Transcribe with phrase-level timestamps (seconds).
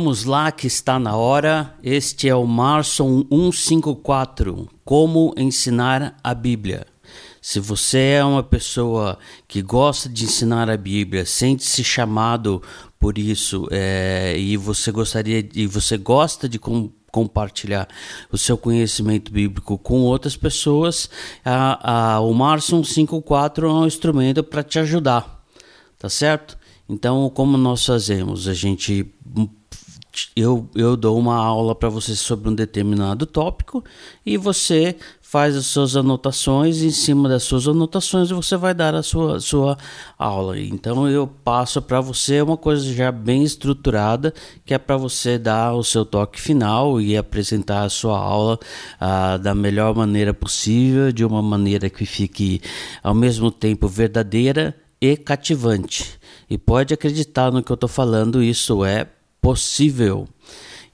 [0.00, 1.74] Vamos lá que está na hora.
[1.82, 6.86] Este é o Marson 154, Como ensinar a Bíblia.
[7.38, 12.62] Se você é uma pessoa que gosta de ensinar a Bíblia, sente-se chamado
[12.98, 17.86] por isso é, e você gostaria e você gosta de com, compartilhar
[18.32, 21.10] o seu conhecimento bíblico com outras pessoas,
[21.44, 25.44] a, a, o Marson 54 é um instrumento para te ajudar,
[25.98, 26.58] tá certo?
[26.88, 28.48] Então, como nós fazemos?
[28.48, 29.06] A gente
[30.34, 33.84] eu, eu dou uma aula para você sobre um determinado tópico
[34.24, 39.02] e você faz as suas anotações em cima das suas anotações você vai dar a
[39.02, 39.78] sua, sua
[40.18, 40.58] aula.
[40.58, 44.34] Então eu passo para você uma coisa já bem estruturada
[44.64, 48.58] que é para você dar o seu toque final e apresentar a sua aula
[49.00, 52.60] ah, da melhor maneira possível, de uma maneira que fique
[53.02, 56.18] ao mesmo tempo verdadeira e cativante.
[56.48, 59.06] E pode acreditar no que eu estou falando, isso é
[59.40, 60.28] possível.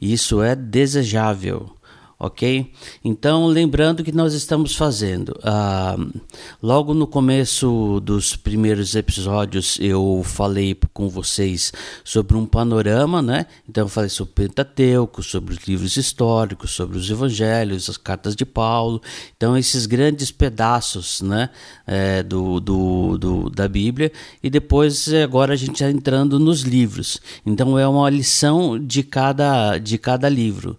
[0.01, 1.76] Isso é desejável
[2.19, 2.73] ok?
[3.05, 6.21] Então, lembrando que nós estamos fazendo, uh,
[6.63, 11.73] logo no começo dos primeiros episódios, eu falei com vocês
[12.03, 13.47] sobre um panorama, né?
[13.69, 18.35] Então, eu falei sobre o Pentateuco, sobre os livros históricos, sobre os evangelhos, as cartas
[18.35, 19.03] de Paulo.
[19.37, 21.51] Então, esses grandes pedaços, né?
[21.87, 24.11] É, do, do, do, da Bíblia.
[24.43, 27.21] E depois, agora, a gente está entrando nos livros.
[27.45, 30.79] Então, é uma lição de cada, de cada livro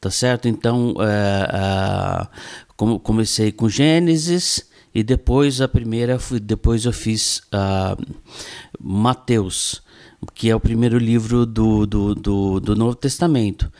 [0.00, 0.48] tá certo?
[0.48, 7.96] Então, é, é, comecei com Gênesis e depois a primeira, depois eu fiz uh,
[8.80, 9.82] Mateus,
[10.34, 13.70] que é o primeiro livro do, do, do, do Novo Testamento.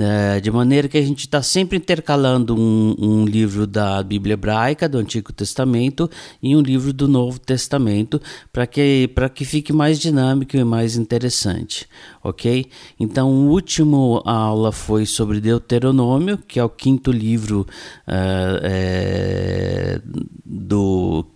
[0.00, 4.88] É, de maneira que a gente está sempre intercalando um, um, livro da Bíblia Hebraica,
[4.88, 6.08] do Antigo Testamento,
[6.40, 8.20] e um livro do Novo Testamento,
[8.52, 11.88] para que, que fique mais dinâmico e mais interessante,
[12.22, 12.66] ok?
[13.00, 17.66] Então, a última aula foi sobre Deuteronômio, que é o quinto livro
[18.06, 20.00] uh, é,
[20.44, 21.26] do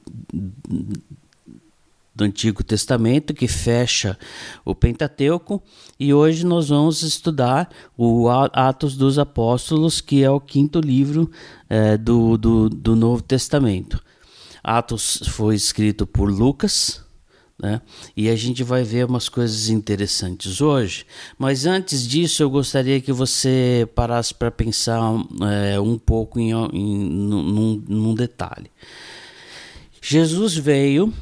[2.22, 4.16] do Antigo Testamento que fecha
[4.64, 5.60] o Pentateuco
[5.98, 7.68] e hoje nós vamos estudar
[7.98, 11.30] o Atos dos Apóstolos, que é o quinto livro
[11.68, 14.00] é, do, do, do Novo Testamento.
[14.62, 17.02] Atos foi escrito por Lucas,
[17.60, 17.80] né?
[18.16, 21.04] E a gente vai ver umas coisas interessantes hoje.
[21.36, 25.00] Mas antes disso, eu gostaria que você parasse para pensar
[25.72, 28.70] é, um pouco em, em, num, num detalhe.
[30.00, 31.12] Jesus veio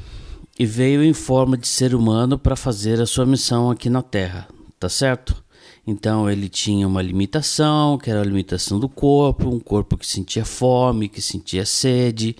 [0.61, 4.47] e veio em forma de ser humano para fazer a sua missão aqui na Terra,
[4.79, 5.43] tá certo?
[5.87, 10.45] Então ele tinha uma limitação, que era a limitação do corpo, um corpo que sentia
[10.45, 12.35] fome, que sentia sede.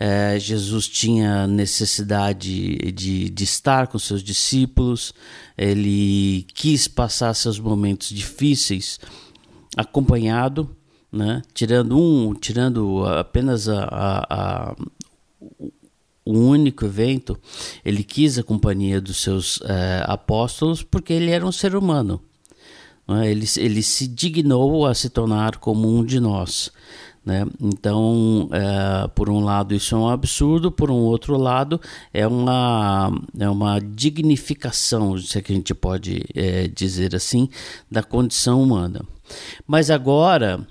[0.00, 5.14] É, Jesus tinha necessidade de, de estar com seus discípulos,
[5.56, 8.98] ele quis passar seus momentos difíceis
[9.76, 10.74] acompanhado,
[11.12, 11.40] né?
[11.54, 14.76] tirando um, tirando apenas a, a, a
[16.30, 17.38] um único evento,
[17.84, 22.20] ele quis a companhia dos seus é, apóstolos porque ele era um ser humano.
[23.08, 23.30] É?
[23.30, 26.70] Ele, ele se dignou a se tornar como um de nós.
[27.24, 27.46] Né?
[27.60, 31.80] Então, é, por um lado, isso é um absurdo, por um outro lado,
[32.14, 37.48] é uma, é uma dignificação, se é que a gente pode é, dizer assim,
[37.90, 39.02] da condição humana.
[39.66, 40.66] Mas agora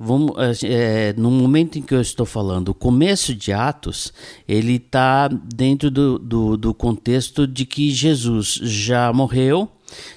[0.00, 4.12] Vamos, é, no momento em que eu estou falando, o começo de Atos,
[4.46, 9.68] ele está dentro do, do, do, contexto de que Jesus já morreu,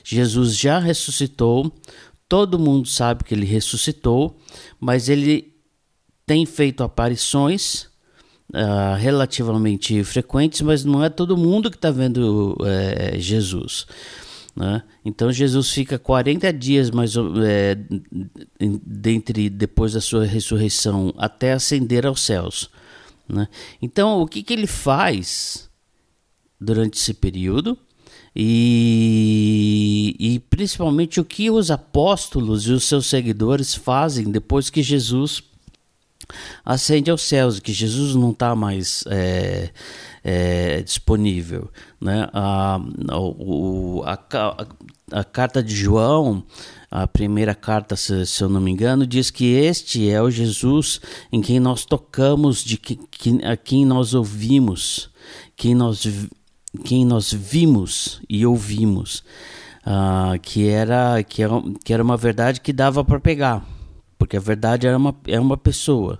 [0.03, 1.73] Jesus já ressuscitou,
[2.29, 4.37] todo mundo sabe que ele ressuscitou,
[4.79, 5.51] mas ele
[6.27, 7.87] tem feito aparições
[8.53, 13.87] uh, relativamente frequentes, mas não é todo mundo que está vendo uh, Jesus.
[14.55, 14.83] Né?
[15.03, 17.77] Então Jesus fica 40 dias mais é,
[18.85, 22.69] dentre depois da sua ressurreição até ascender aos céus.
[23.27, 23.47] Né?
[23.81, 25.69] Então o que, que ele faz
[26.59, 27.77] durante esse período?
[28.35, 35.43] E, e principalmente o que os apóstolos e os seus seguidores fazem depois que Jesus
[36.63, 39.71] ascende aos céus, que Jesus não está mais é,
[40.23, 41.69] é, disponível.
[41.99, 42.27] Né?
[42.33, 42.79] A,
[43.17, 44.19] o, a,
[45.11, 46.43] a, carta de João,
[46.89, 51.01] a primeira carta, se, se, eu não me engano, diz que este é o Jesus
[51.31, 55.09] em quem nós tocamos, de que, que, a quem nós ouvimos,
[55.55, 56.07] quem nós,
[56.83, 59.23] quem nós vimos e ouvimos.
[59.81, 61.53] Uh, que, era, que, era,
[61.83, 63.65] que era uma verdade que dava para pegar,
[64.15, 66.19] porque a verdade era uma, é uma pessoa.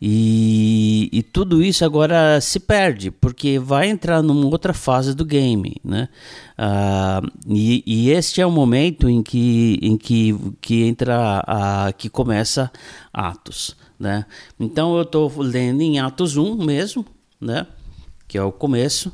[0.00, 5.76] E, e, tudo isso agora se perde, porque vai entrar numa outra fase do game,
[5.82, 6.10] né?
[6.58, 12.10] Uh, e, e, este é o momento em que, em que, que entra, a, que
[12.10, 12.70] começa
[13.10, 14.26] Atos, né?
[14.60, 17.06] Então eu estou lendo em Atos 1 mesmo,
[17.40, 17.66] né?
[18.28, 19.10] Que é o começo.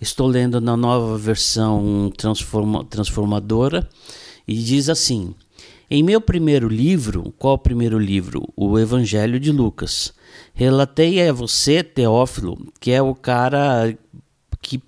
[0.00, 3.86] Estou lendo na nova versão transforma, transformadora
[4.48, 5.34] e diz assim...
[5.94, 8.48] Em meu primeiro livro, qual o primeiro livro?
[8.56, 10.14] O Evangelho de Lucas.
[10.54, 13.96] Relatei a você, Teófilo, que é o cara
[14.60, 14.82] que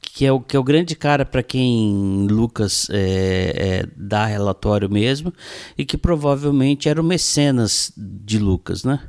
[0.00, 4.88] que é o, que é o grande cara para quem Lucas é, é, dá relatório
[4.88, 5.32] mesmo
[5.76, 9.00] e que provavelmente era o mecenas de Lucas, né?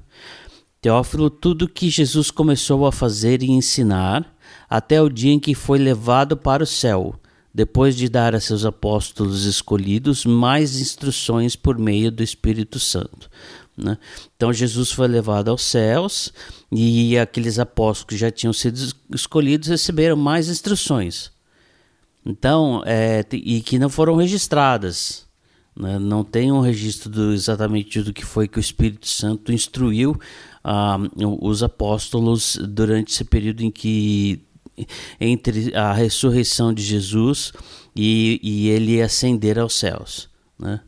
[0.81, 4.35] Teófilo, tudo que Jesus começou a fazer e ensinar
[4.69, 7.15] até o dia em que foi levado para o céu,
[7.53, 13.29] depois de dar a seus apóstolos escolhidos mais instruções por meio do Espírito Santo.
[13.77, 13.97] Né?
[14.35, 16.31] Então Jesus foi levado aos céus
[16.71, 18.79] e aqueles apóstolos que já tinham sido
[19.13, 21.31] escolhidos receberam mais instruções.
[22.25, 25.25] Então, é, e que não foram registradas.
[25.75, 25.99] Né?
[25.99, 30.19] Não tem um registro do, exatamente do que foi que o Espírito Santo instruiu
[30.63, 30.97] ah,
[31.41, 34.41] os apóstolos durante esse período em que
[35.19, 37.53] entre a ressurreição de Jesus
[37.95, 40.29] e, e ele ascender aos céus.
[40.57, 40.79] Né?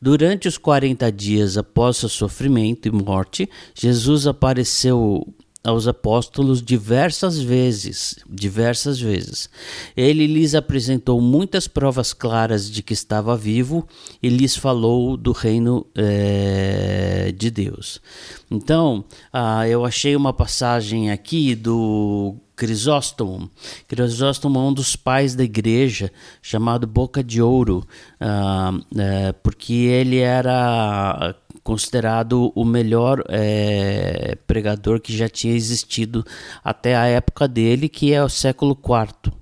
[0.00, 5.26] Durante os 40 dias após seu sofrimento e morte, Jesus apareceu
[5.64, 9.48] aos apóstolos diversas vezes, diversas vezes.
[9.96, 13.88] Ele lhes apresentou muitas provas claras de que estava vivo
[14.22, 17.98] e lhes falou do reino é, de Deus.
[18.50, 23.50] Então, ah, eu achei uma passagem aqui do Crisóstomo.
[23.88, 27.86] Crisóstomo é um dos pais da igreja, chamado Boca de Ouro,
[28.20, 36.24] uh, porque ele era considerado o melhor uh, pregador que já tinha existido
[36.62, 39.32] até a época dele, que é o século IV.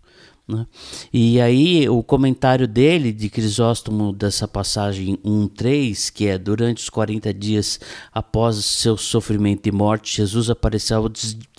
[0.46, 0.66] Né?
[1.12, 7.32] E aí o comentário dele, de Crisóstomo, dessa passagem 1.3, que é durante os 40
[7.32, 7.80] dias
[8.12, 11.10] após seu sofrimento e morte, Jesus apareceu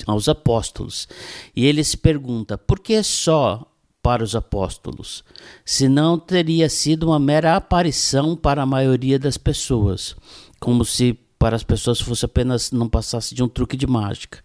[0.05, 1.07] aos apóstolos.
[1.55, 3.65] E ele se pergunta, por que só
[4.01, 5.23] para os apóstolos?
[5.63, 10.15] Se não teria sido uma mera aparição para a maioria das pessoas,
[10.59, 14.39] como se para as pessoas fosse apenas não passasse de um truque de mágica,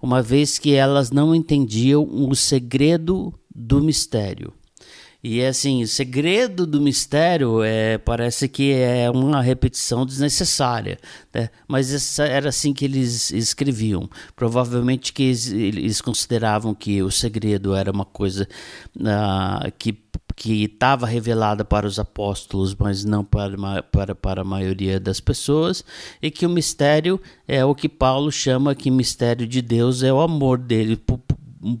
[0.00, 4.52] uma vez que elas não entendiam o segredo do mistério.
[5.22, 10.96] E é assim, o segredo do mistério é, parece que é uma repetição desnecessária,
[11.34, 11.50] né?
[11.66, 14.08] mas essa era assim que eles escreviam.
[14.36, 18.48] Provavelmente que eles, eles consideravam que o segredo era uma coisa
[18.96, 19.98] uh, que
[20.36, 25.84] que estava revelada para os apóstolos, mas não para, para, para a maioria das pessoas,
[26.22, 30.20] e que o mistério é o que Paulo chama que mistério de Deus é o
[30.20, 31.18] amor dele por,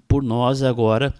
[0.08, 1.14] por nós agora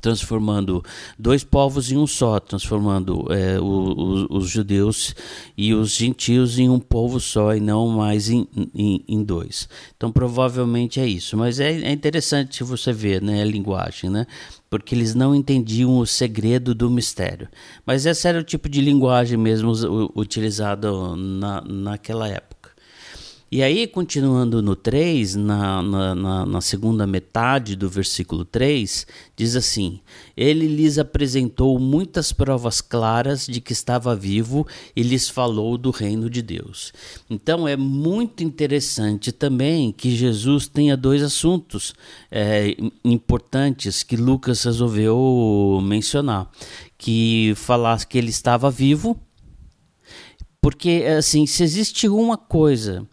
[0.00, 0.84] transformando
[1.18, 5.14] dois povos em um só, transformando é, o, o, os judeus
[5.56, 9.68] e os gentios em um povo só e não mais em, em, em dois.
[9.96, 14.26] Então provavelmente é isso, mas é, é, interessante você ver né, a linguagem, né?
[14.74, 17.48] porque eles não entendiam o segredo do mistério.
[17.86, 19.72] Mas esse era o tipo de linguagem mesmo
[20.16, 22.53] utilizado na, naquela época.
[23.50, 30.00] E aí, continuando no 3, na, na, na, segunda metade do versículo 3, diz assim:
[30.36, 36.28] Ele lhes apresentou muitas provas claras de que estava vivo e lhes falou do reino
[36.28, 36.92] de Deus.
[37.30, 41.94] Então, é muito interessante também que Jesus tenha dois assuntos
[42.32, 46.50] é, importantes que Lucas resolveu mencionar:
[46.98, 49.20] que falasse que ele estava vivo.
[50.60, 53.06] Porque, assim, se existe uma coisa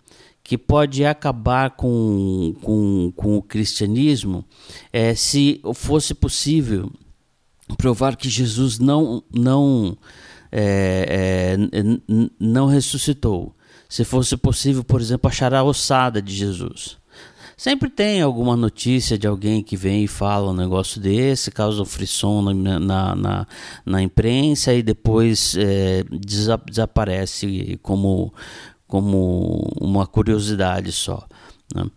[0.52, 4.44] que pode acabar com, com, com o cristianismo
[4.92, 6.92] é, se fosse possível
[7.78, 9.98] provar que Jesus não, não,
[10.52, 11.58] é, é,
[12.38, 13.56] não ressuscitou.
[13.88, 16.98] Se fosse possível, por exemplo, achar a ossada de Jesus.
[17.62, 21.86] Sempre tem alguma notícia de alguém que vem e fala um negócio desse, causa um
[21.86, 23.48] frisson na, na, na,
[23.86, 28.34] na imprensa e depois é, desaparece como,
[28.92, 31.26] como uma curiosidade só.
[31.74, 31.90] Né?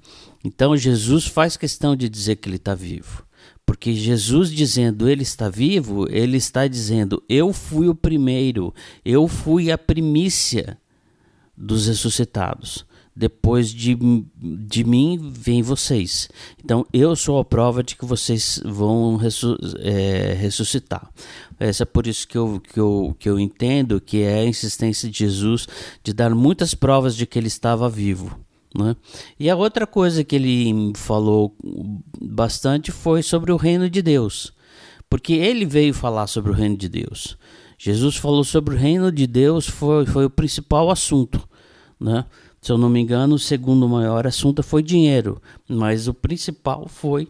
[0.44, 3.26] Então Jesus faz questão de dizer que ele está vivo.
[3.66, 8.72] Porque Jesus dizendo ele está vivo, ele está dizendo eu fui o primeiro,
[9.04, 10.78] eu fui a primícia
[11.56, 12.86] dos ressuscitados.
[13.16, 13.96] Depois de,
[14.36, 16.28] de mim vem vocês.
[16.62, 21.08] Então eu sou a prova de que vocês vão ressu é, ressuscitar.
[21.58, 25.08] Essa é por isso que eu, que, eu, que eu entendo que é a insistência
[25.08, 25.68] de Jesus
[26.02, 28.36] de dar muitas provas de que ele estava vivo.
[28.76, 28.96] Né?
[29.38, 31.56] E a outra coisa que ele falou
[32.20, 34.52] bastante foi sobre o reino de Deus,
[35.08, 37.38] porque ele veio falar sobre o reino de Deus.
[37.78, 41.46] Jesus falou sobre o reino de Deus, foi, foi o principal assunto.
[42.00, 42.24] Né?
[42.64, 47.28] Se eu não me engano, o segundo maior assunto foi dinheiro, mas o principal foi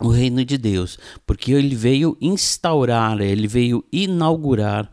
[0.00, 4.90] o reino de Deus, porque ele veio instaurar, ele veio inaugurar.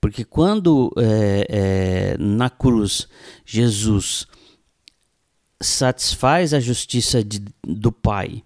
[0.00, 3.06] Porque quando é, é, na cruz
[3.44, 4.26] Jesus
[5.62, 8.42] satisfaz a justiça de, do Pai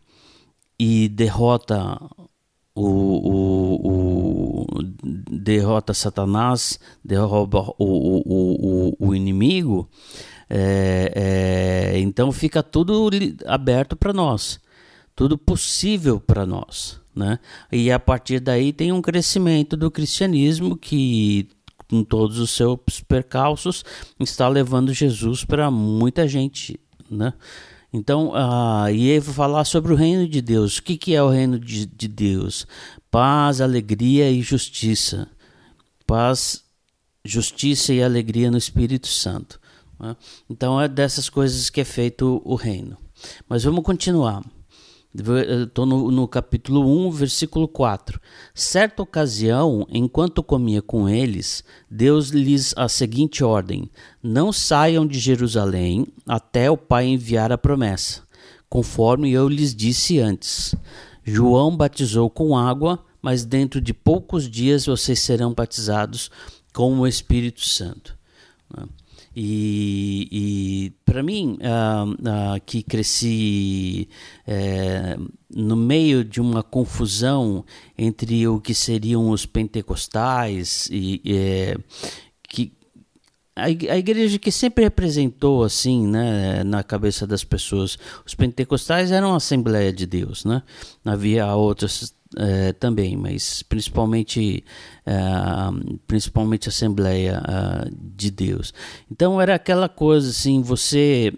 [0.78, 1.98] e derrota
[2.74, 4.82] o, o, o,
[5.30, 9.88] derrota Satanás, derruba o, o, o, o inimigo,
[10.50, 13.08] é, é, então fica tudo
[13.46, 14.60] aberto para nós,
[15.14, 17.00] tudo possível para nós.
[17.14, 17.38] Né?
[17.72, 21.48] E a partir daí tem um crescimento do cristianismo que
[21.88, 22.78] com todos os seus
[23.08, 23.84] percalços
[24.20, 26.78] está levando Jesus para muita gente
[27.10, 27.34] né?
[27.92, 30.78] Então, uh, e ele vai falar sobre o reino de Deus.
[30.78, 32.66] O que, que é o reino de, de Deus?
[33.10, 35.28] Paz, alegria e justiça.
[36.06, 36.62] Paz,
[37.24, 39.59] justiça e alegria no Espírito Santo.
[40.00, 40.16] Né?
[40.48, 42.96] Então, é dessas coisas que é feito o reino.
[43.48, 44.42] Mas vamos continuar.
[45.12, 48.20] Estou no, no, capítulo 1, versículo 4.
[48.54, 53.90] Certa ocasião, enquanto comia com eles, Deus lhes a seguinte ordem:
[54.22, 58.22] Não saiam de Jerusalém até o Pai enviar a promessa,
[58.68, 60.76] conforme eu lhes disse antes.
[61.24, 66.30] João batizou com água, mas dentro de poucos dias vocês serão batizados
[66.72, 68.16] com o Espírito Santo.
[69.34, 74.08] E, e para mim, uh, uh, que cresci
[74.46, 77.64] uh, no meio de uma confusão
[77.96, 81.76] entre o que seriam os pentecostais e eh,
[82.48, 82.72] que
[83.54, 89.32] a, a igreja que sempre representou assim, né, na cabeça das pessoas, os pentecostais eram
[89.32, 90.62] a Assembleia de Deus, né?
[91.04, 94.64] Havia outras é, também, mas principalmente,
[95.04, 95.14] é,
[96.06, 98.72] principalmente Assembleia é, de Deus.
[99.10, 101.32] Então era aquela coisa assim, você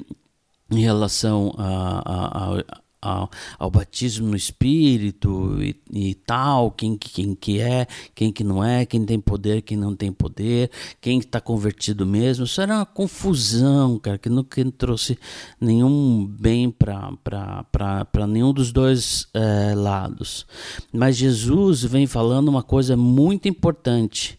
[0.71, 3.29] em relação a, a, ao,
[3.59, 8.87] ao, batismo no Espírito e, e, tal, quem, quem que é, quem que não é,
[8.87, 12.45] quem tem poder, quem não tem poder, quem está convertido mesmo.
[12.45, 15.19] Isso era uma confusão, cara, que não, que não trouxe
[15.61, 20.47] nenhum bem para nenhum dos dois é, lados.
[20.93, 24.39] Mas Jesus vem falando uma coisa muito importante,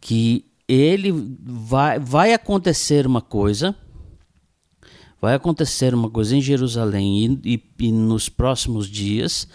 [0.00, 1.12] que ele
[1.44, 3.76] vai, vai acontecer uma coisa
[5.20, 9.48] vai acontecer uma coisa em Jerusalém e, e, e nos próximos dias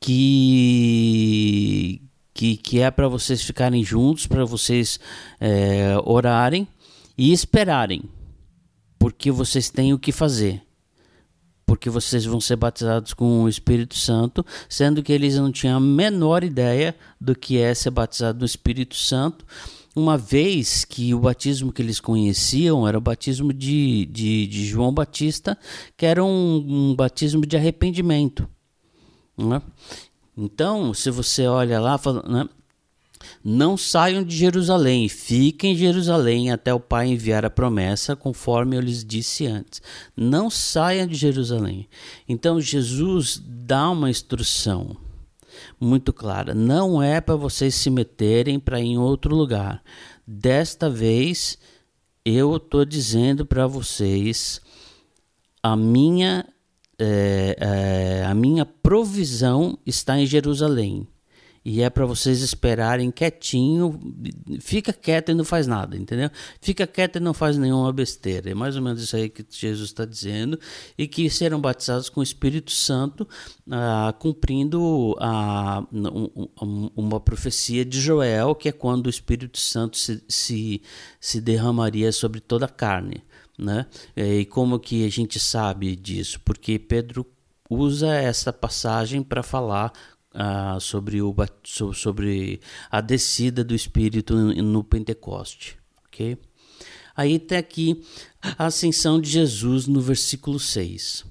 [0.00, 2.00] que
[2.38, 5.00] que, que é para vocês ficarem juntos, para vocês
[5.40, 6.68] é, orarem
[7.16, 8.04] e esperarem,
[8.96, 10.62] porque vocês têm o que fazer.
[11.66, 15.80] Porque vocês vão ser batizados com o Espírito Santo, sendo que eles não tinham a
[15.80, 19.44] menor ideia do que é ser batizado no Espírito Santo
[19.98, 24.92] uma vez que o batismo que eles conheciam era o batismo de, de, de João
[24.92, 25.58] Batista,
[25.96, 28.48] que era um, um batismo de arrependimento.
[29.36, 29.60] Né?
[30.36, 32.48] Então, se você olha lá, fala, né?
[33.44, 38.80] não saiam de Jerusalém, fiquem em Jerusalém até o Pai enviar a promessa, conforme eu
[38.80, 39.82] lhes disse antes.
[40.16, 41.88] Não saiam de Jerusalém.
[42.28, 44.96] Então, Jesus dá uma instrução
[45.80, 46.54] muito clara.
[46.54, 49.82] Não é para vocês se meterem para ir em outro lugar.
[50.26, 51.58] Desta vez,
[52.24, 54.60] eu estou dizendo para vocês
[55.62, 56.46] a minha
[56.98, 61.06] é, é, a minha provisão está em Jerusalém.
[61.70, 64.00] E é para vocês esperarem quietinho,
[64.58, 66.30] fica quieto e não faz nada, entendeu?
[66.62, 68.50] Fica quieto e não faz nenhuma besteira.
[68.50, 70.58] É mais ou menos isso aí que Jesus está dizendo.
[70.96, 73.28] E que serão batizados com o Espírito Santo,
[73.70, 80.24] ah, cumprindo a, um, uma profecia de Joel, que é quando o Espírito Santo se,
[80.26, 80.80] se,
[81.20, 83.22] se derramaria sobre toda a carne.
[83.58, 83.84] Né?
[84.16, 86.40] E como que a gente sabe disso?
[86.46, 87.26] Porque Pedro
[87.68, 89.92] usa essa passagem para falar
[90.34, 91.34] ah, sobre, o,
[91.94, 95.78] sobre a descida do Espírito no Pentecoste.
[96.06, 96.38] ok?
[97.16, 98.04] Aí tem aqui
[98.40, 101.24] a ascensão de Jesus no versículo 6.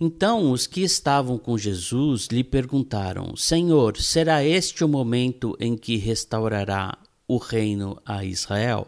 [0.00, 5.96] Então os que estavam com Jesus lhe perguntaram: Senhor, será este o momento em que
[5.96, 8.86] restaurará o reino a Israel?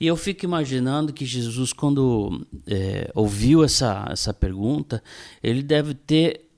[0.00, 5.02] E eu fico imaginando que Jesus, quando é, ouviu essa, essa pergunta,
[5.42, 6.48] ele deve ter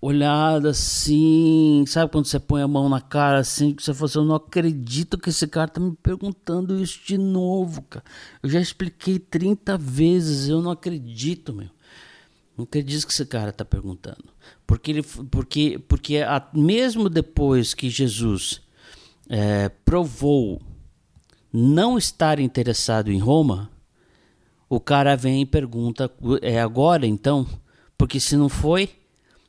[0.00, 4.18] olhada assim, sabe quando você põe a mão na cara assim, que você fala assim,
[4.18, 8.04] eu não acredito que esse cara tá me perguntando isso de novo, cara.
[8.42, 11.68] Eu já expliquei 30 vezes, eu não acredito, meu.
[12.56, 14.24] Não acredito que esse cara tá perguntando.
[14.66, 18.62] Porque ele, porque, porque a, mesmo depois que Jesus
[19.28, 20.62] é, provou
[21.52, 23.70] não estar interessado em Roma,
[24.68, 26.10] o cara vem e pergunta:
[26.42, 27.46] é agora então?
[27.98, 28.90] Porque se não foi,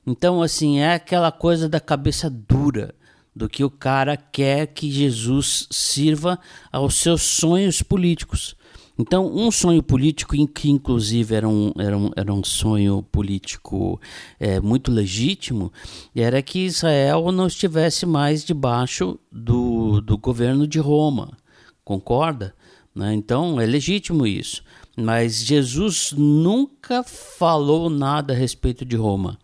[0.06, 2.96] então, assim, é aquela coisa da cabeça dura,
[3.36, 6.40] do que o cara quer que Jesus sirva
[6.72, 8.56] aos seus sonhos políticos.
[9.00, 14.00] Então, um sonho político, que inclusive era um, era um, era um sonho político
[14.40, 15.72] é, muito legítimo,
[16.14, 21.38] era que Israel não estivesse mais debaixo do, do governo de Roma.
[21.84, 22.54] Concorda?
[22.94, 23.14] Né?
[23.14, 24.64] Então, é legítimo isso.
[24.96, 29.40] Mas Jesus nunca falou nada a respeito de Roma.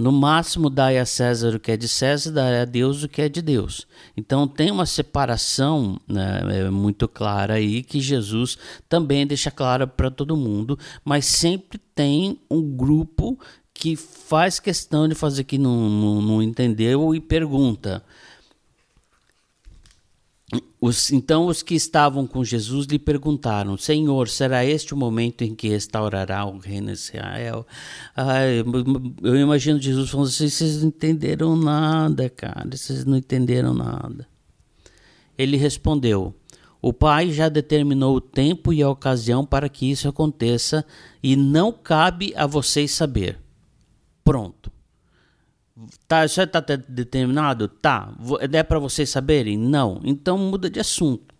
[0.00, 3.20] No máximo, dai a César o que é de César, dai a Deus o que
[3.20, 3.86] é de Deus.
[4.16, 8.56] Então, tem uma separação né, é muito clara aí que Jesus
[8.88, 13.38] também deixa clara para todo mundo, mas sempre tem um grupo
[13.74, 18.02] que faz questão de fazer que não, não, não entendeu e pergunta.
[20.80, 25.54] Os, então os que estavam com Jesus lhe perguntaram: Senhor, será este o momento em
[25.54, 27.66] que restaurará o reino de Israel?
[28.56, 34.26] Eu, eu imagino Jesus falando assim: vocês não entenderam nada, cara, vocês não entenderam nada.
[35.36, 36.34] Ele respondeu:
[36.80, 40.86] O Pai já determinou o tempo e a ocasião para que isso aconteça,
[41.22, 43.38] e não cabe a vocês saber.
[44.24, 44.72] Pronto.
[46.06, 47.68] Tá, isso está determinado?
[47.68, 48.12] Tá.
[48.52, 49.56] É para vocês saberem?
[49.56, 50.00] Não.
[50.04, 51.34] Então muda de assunto.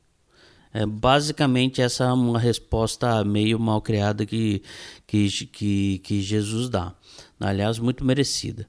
[0.72, 4.62] É, basicamente, essa é uma resposta meio mal criada que,
[5.06, 6.94] que, que, que Jesus dá.
[7.40, 8.68] Aliás, muito merecida.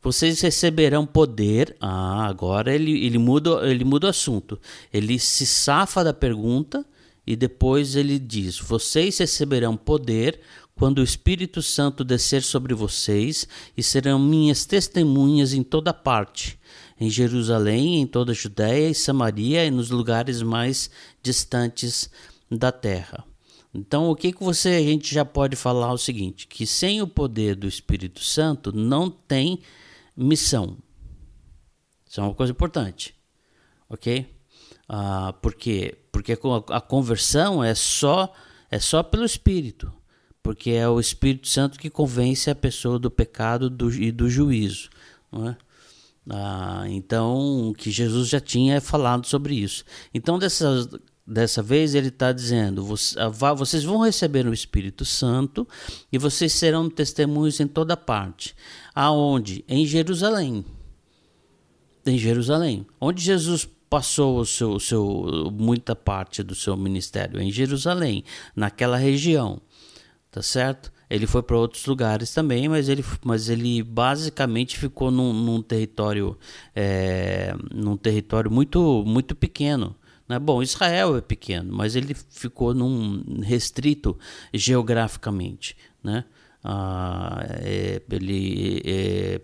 [0.00, 1.76] Vocês receberão poder.
[1.80, 4.58] Ah, agora ele, ele, muda, ele muda o assunto.
[4.92, 6.84] Ele se safa da pergunta
[7.26, 10.40] e depois ele diz: Vocês receberão poder
[10.74, 16.58] quando o Espírito Santo descer sobre vocês, e serão minhas testemunhas em toda parte,
[16.98, 20.90] em Jerusalém, em toda a Judéia e Samaria e nos lugares mais
[21.22, 22.10] distantes
[22.50, 23.24] da terra.
[23.74, 27.00] Então, o que, que você a gente já pode falar é o seguinte, que sem
[27.00, 29.60] o poder do Espírito Santo não tem
[30.16, 30.76] missão.
[32.06, 33.14] Isso é uma coisa importante,
[33.88, 34.26] ok?
[34.88, 35.34] Ah?
[35.40, 35.96] Porque
[36.68, 38.32] a conversão é só
[38.70, 39.92] é só pelo Espírito
[40.42, 44.90] porque é o Espírito Santo que convence a pessoa do pecado do, e do juízo.
[45.30, 45.56] Não é?
[46.28, 49.84] Ah, então, que Jesus já tinha falado sobre isso.
[50.14, 50.88] Então, dessa,
[51.26, 55.66] dessa vez, ele está dizendo: ah, vocês vão receber o Espírito Santo
[56.12, 58.54] e vocês serão testemunhos em toda parte.
[58.94, 59.64] Aonde?
[59.68, 60.64] Em Jerusalém.
[62.06, 62.86] Em Jerusalém.
[63.00, 67.40] Onde Jesus passou o seu, o seu, muita parte do seu ministério?
[67.40, 68.24] Em Jerusalém,
[68.54, 69.60] naquela região
[70.32, 70.90] tá certo?
[71.10, 76.38] Ele foi para outros lugares também, mas ele, mas ele basicamente ficou num, num território,
[76.74, 79.94] é, num território muito, muito pequeno.
[80.26, 80.38] Né?
[80.38, 84.18] Bom, Israel é pequeno, mas ele ficou num restrito
[84.54, 86.24] geograficamente, né?
[86.64, 89.40] Ah, é, ele é,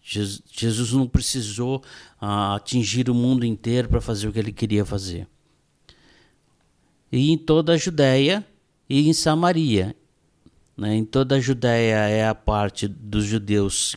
[0.00, 1.82] Jesus não precisou
[2.20, 5.26] ah, atingir o mundo inteiro para fazer o que ele queria fazer.
[7.10, 8.46] E em toda a Judéia
[8.88, 9.96] e em Samaria
[10.76, 10.94] né?
[10.94, 13.96] Em toda a Judéia é a parte dos judeus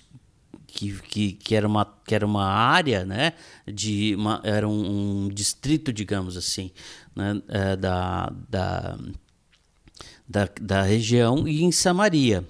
[0.68, 3.34] que, que, que, era, uma, que era uma área, né?
[3.66, 6.72] de uma, era um, um distrito, digamos assim,
[7.16, 7.42] né?
[7.48, 8.98] É, da, da,
[10.28, 12.46] da, da região, e em Samaria.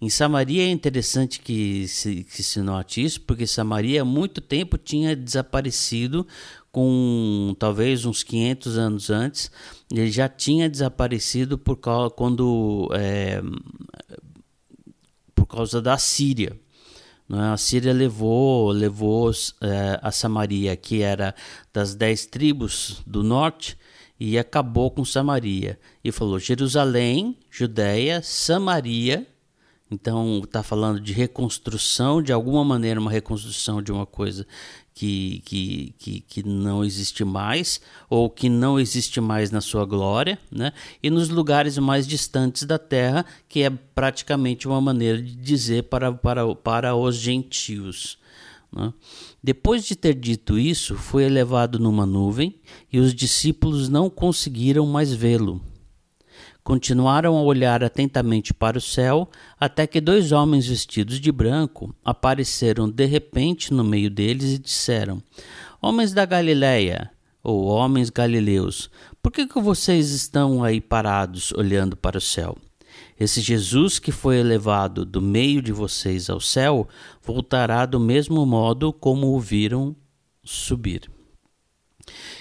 [0.00, 4.78] Em Samaria é interessante que se, que se note isso, porque Samaria há muito tempo
[4.78, 6.24] tinha desaparecido
[6.70, 9.50] com talvez uns 500 anos antes,
[9.90, 13.40] ele já tinha desaparecido por causa, quando, é,
[15.34, 16.58] por causa da Síria.
[17.28, 17.50] Né?
[17.50, 21.34] A Síria levou, levou é, a Samaria, que era
[21.72, 23.76] das dez tribos do norte,
[24.20, 25.78] e acabou com Samaria.
[26.02, 29.26] E falou Jerusalém, Judéia, Samaria
[29.90, 34.46] então, está falando de reconstrução, de alguma maneira, uma reconstrução de uma coisa
[34.92, 40.38] que, que, que, que, não existe mais, ou que não existe mais na sua glória,
[40.50, 40.72] né?
[41.02, 46.12] e nos lugares mais distantes da terra, que é praticamente uma maneira de dizer para,
[46.12, 48.18] para, para os gentios.
[48.70, 48.92] Né?
[49.42, 52.56] Depois de ter dito isso, foi elevado numa nuvem
[52.92, 55.62] e os discípulos não conseguiram mais vê-lo.
[56.68, 62.90] Continuaram a olhar atentamente para o céu, até que dois homens vestidos de branco apareceram
[62.90, 65.22] de repente no meio deles e disseram:
[65.80, 67.10] Homens da Galileia,
[67.42, 68.90] ou homens galileus,
[69.22, 72.54] por que, que vocês estão aí parados olhando para o céu?
[73.18, 76.86] Esse Jesus que foi elevado do meio de vocês ao céu
[77.22, 79.96] voltará do mesmo modo como o viram
[80.44, 81.10] subir.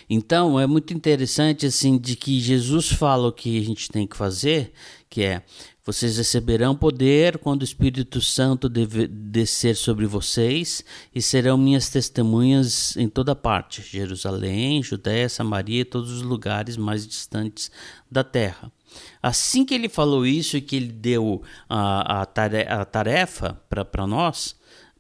[0.09, 4.17] Então é muito interessante assim de que Jesus fala o que a gente tem que
[4.17, 4.71] fazer,
[5.09, 5.43] que é
[5.87, 10.83] vocês receberão poder quando o Espírito Santo descer sobre vocês
[11.15, 17.07] e serão minhas testemunhas em toda parte, Jerusalém, Judéia, Samaria e todos os lugares mais
[17.07, 17.71] distantes
[18.11, 18.69] da terra.
[19.23, 24.56] Assim que ele falou isso e que ele deu a, a tarefa para nós,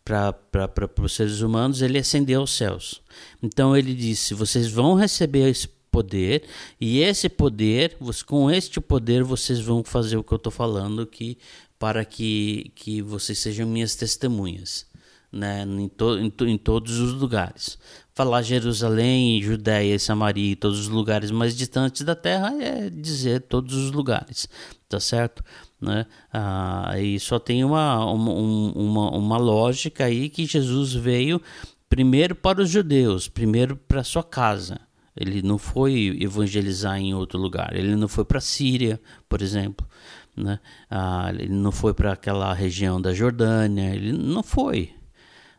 [0.07, 3.01] para os seres humanos, ele ascendeu aos céus.
[3.43, 6.43] Então ele disse: vocês vão receber esse poder
[6.79, 11.37] e esse poder, com este poder vocês vão fazer o que eu estou falando aqui
[11.77, 14.85] para que, que vocês sejam minhas testemunhas.
[15.29, 17.77] Né, em, to, em, em, todos os lugares.
[18.15, 23.75] Falar Jerusalém, Judéia Samaria e todos os lugares mais distantes da terra é dizer todos
[23.75, 24.47] os lugares,
[24.87, 25.43] tá certo?
[25.79, 26.05] Né?
[26.33, 31.41] Ah, e só tem uma, uma, uma, uma lógica aí que Jesus veio
[31.87, 34.79] primeiro para os judeus, primeiro para sua casa.
[35.15, 37.75] Ele não foi evangelizar em outro lugar.
[37.75, 39.87] Ele não foi para a Síria, por exemplo.
[40.35, 40.59] Né?
[40.89, 43.95] Ah, ele não foi para aquela região da Jordânia.
[43.95, 44.93] Ele não foi.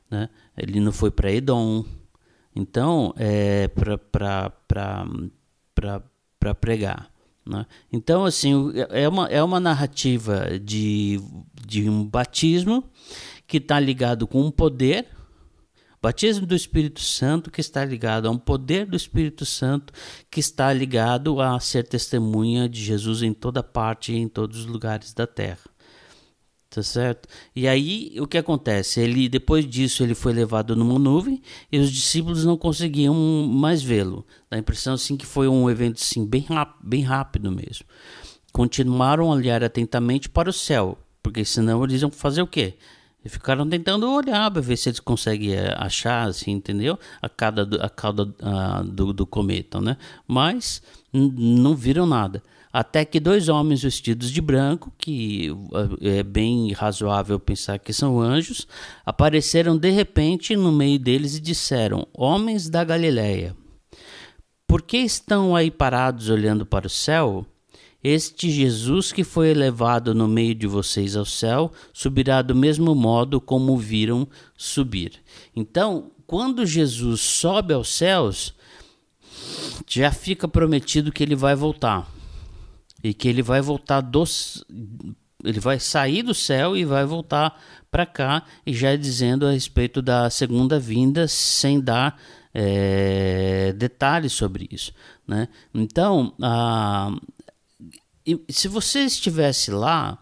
[0.08, 0.28] Né?
[0.56, 1.84] Ele não foi para Edom.
[2.54, 4.52] Então, é para
[6.54, 7.10] pregar.
[7.48, 7.64] Né?
[7.90, 8.52] Então, assim,
[8.90, 11.18] é uma, é uma narrativa de,
[11.66, 12.84] de um batismo
[13.46, 15.06] que está ligado com um poder,
[16.00, 19.92] batismo do Espírito Santo que está ligado a um poder do Espírito Santo
[20.30, 24.66] que está ligado a ser testemunha de Jesus em toda parte e em todos os
[24.66, 25.58] lugares da terra.
[26.70, 27.26] Tá certo?
[27.56, 29.00] E aí o que acontece?
[29.00, 31.40] Ele depois disso ele foi levado numa nuvem
[31.72, 34.26] e os discípulos não conseguiam mais vê-lo.
[34.50, 37.86] Dá a impressão assim que foi um evento assim bem rápido, bem rápido mesmo.
[38.52, 42.74] Continuaram a olhar atentamente para o céu, porque senão eles iam fazer o quê?
[43.24, 46.98] E ficaram tentando olhar para ver se eles conseguem eh, achar, assim, entendeu?
[47.20, 49.96] A cauda, a cauda a, do, do cometa, né?
[50.26, 55.50] Mas não viram nada até que dois homens vestidos de branco, que
[56.00, 58.66] é bem razoável pensar que são anjos,
[59.04, 63.56] apareceram de repente no meio deles e disseram: Homens da Galileia,
[64.66, 67.46] por que estão aí parados olhando para o céu?
[68.04, 73.40] Este Jesus que foi elevado no meio de vocês ao céu subirá do mesmo modo
[73.40, 75.14] como viram subir.
[75.56, 78.54] Então, quando Jesus sobe aos céus,
[79.88, 82.08] já fica prometido que ele vai voltar
[83.02, 84.64] e que ele vai voltar dos
[85.44, 90.02] ele vai sair do céu e vai voltar para cá e já dizendo a respeito
[90.02, 92.20] da segunda vinda sem dar
[92.52, 94.92] é, detalhes sobre isso,
[95.26, 95.48] né?
[95.72, 96.34] Então,
[98.48, 100.18] se você estivesse lá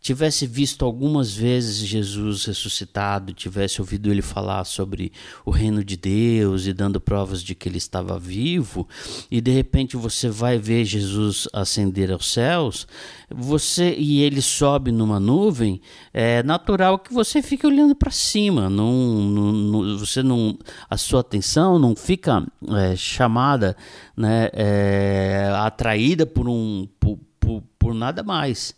[0.00, 5.12] tivesse visto algumas vezes Jesus ressuscitado, tivesse ouvido ele falar sobre
[5.44, 8.88] o reino de Deus e dando provas de que ele estava vivo,
[9.30, 12.86] e de repente você vai ver Jesus ascender aos céus,
[13.28, 15.80] você e ele sobe numa nuvem,
[16.14, 20.56] é natural que você fique olhando para cima, não, não, não, você não,
[20.88, 23.76] a sua atenção não fica é, chamada,
[24.16, 28.77] né, é, atraída por um por, por, por nada mais.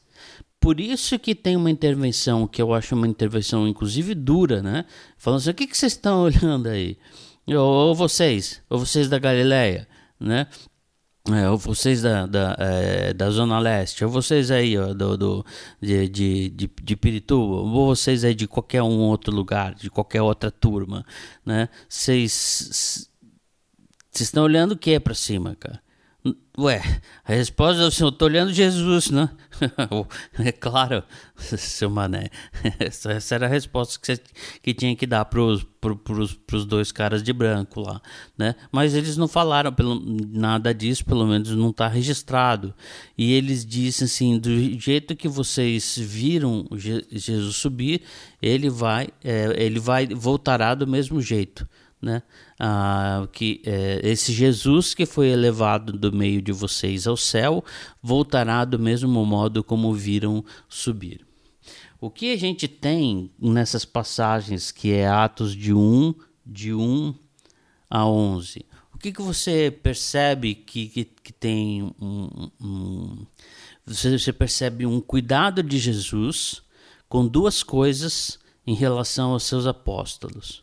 [0.61, 4.85] Por isso que tem uma intervenção que eu acho uma intervenção, inclusive, dura, né?
[5.16, 6.99] Falando assim, o que, que vocês estão olhando aí?
[7.46, 9.88] Ou vocês, ou vocês da Galileia,
[10.20, 10.46] né?
[11.29, 15.46] É, ou vocês da, da, é, da Zona Leste, ou vocês aí ó, do, do,
[15.81, 20.23] de, de, de, de Pirituba, ou vocês aí de qualquer um outro lugar, de qualquer
[20.23, 21.05] outra turma,
[21.44, 21.68] né?
[21.88, 23.09] Vocês
[24.14, 25.81] estão olhando o que é para cima, cara?
[26.59, 26.83] Ué,
[27.24, 29.30] a resposta é assim, eu estou olhando Jesus, né?
[30.38, 31.02] é claro,
[31.38, 32.28] seu mané.
[32.78, 34.20] Essa era a resposta que você
[34.62, 38.02] que tinha que dar para os pro, pros, dois caras de branco lá,
[38.37, 38.54] né?
[38.70, 39.98] Mas eles não falaram pelo,
[40.30, 42.74] nada disso, pelo menos não está registrado.
[43.16, 46.66] E eles disseram assim, do jeito que vocês viram
[47.11, 48.02] Jesus subir,
[48.42, 51.66] ele vai, é, ele vai voltará do mesmo jeito
[52.00, 52.22] né?
[52.58, 57.64] Ah, que é, esse Jesus que foi elevado do meio de vocês ao céu
[58.02, 61.26] voltará do mesmo modo como viram subir.
[62.00, 66.14] O que a gente tem nessas passagens que é Atos de 1,
[66.46, 67.14] de 1
[67.90, 68.64] a 11?
[68.94, 73.26] O que, que você percebe que, que, que tem um, um
[73.84, 76.62] você, você percebe um cuidado de Jesus
[77.08, 80.62] com duas coisas em relação aos seus apóstolos,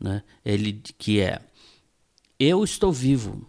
[0.00, 0.22] né?
[0.44, 1.40] Ele que é
[2.38, 3.46] eu estou vivo,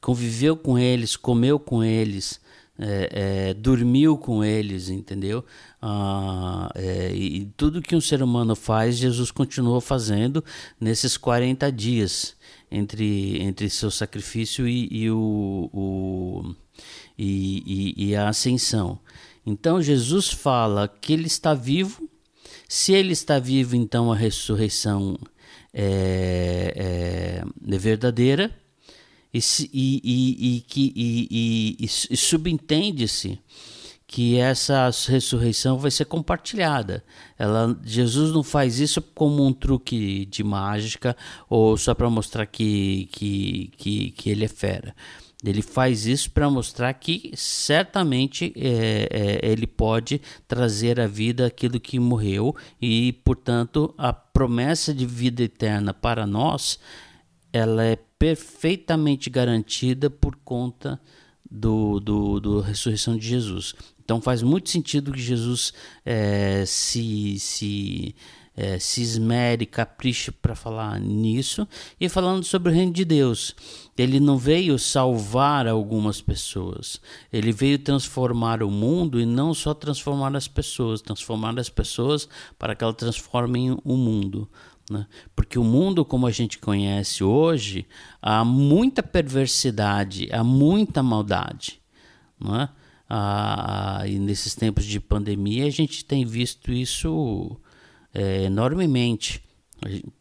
[0.00, 2.40] conviveu com eles, comeu com eles,
[2.78, 5.44] é, é, dormiu com eles, entendeu?
[5.82, 10.44] Ah, é, e tudo que um ser humano faz, Jesus continuou fazendo
[10.80, 12.36] nesses 40 dias
[12.70, 16.54] entre, entre seu sacrifício e, e o, o
[17.18, 19.00] e, e, e a ascensão.
[19.44, 22.08] Então Jesus fala que ele está vivo.
[22.68, 25.18] Se ele está vivo, então a ressurreição
[25.72, 28.54] é, é, é verdadeira
[29.32, 29.40] e,
[29.72, 33.40] e, e, e, subentende-se
[34.06, 37.04] que essa ressurreição vai ser compartilhada.
[37.38, 41.16] Ela, Jesus não faz isso como um truque de mágica
[41.48, 44.94] ou só para mostrar que, que, que, que ele é fera.
[45.44, 49.08] Ele faz isso para mostrar que certamente é,
[49.42, 55.42] é, ele pode trazer à vida aquilo que morreu e, portanto, a promessa de vida
[55.42, 56.78] eterna para nós
[57.52, 61.00] ela é perfeitamente garantida por conta
[61.50, 63.74] do, do, do ressurreição de Jesus.
[64.04, 65.72] Então faz muito sentido que Jesus
[66.04, 68.14] é, se, se,
[68.58, 71.66] é, se esmere, capriche para falar nisso.
[72.00, 73.54] E falando sobre o reino de Deus,
[73.96, 77.00] ele não veio salvar algumas pessoas,
[77.32, 82.74] ele veio transformar o mundo e não só transformar as pessoas, transformar as pessoas para
[82.74, 84.50] que elas transformem o mundo.
[84.90, 85.06] Né?
[85.36, 87.86] Porque o mundo como a gente conhece hoje,
[88.20, 91.80] há muita perversidade, há muita maldade.
[92.44, 92.68] É?
[93.08, 97.56] Ah, e nesses tempos de pandemia a gente tem visto isso
[98.14, 99.42] é, enormemente.